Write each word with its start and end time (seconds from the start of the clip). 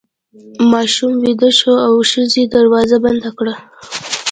ماشوم 0.71 1.13
ویده 1.23 1.49
شو 1.59 1.73
او 1.87 1.93
ښځې 2.11 2.43
دروازه 2.55 2.97
بنده 3.05 3.29
کړه. 3.37 3.53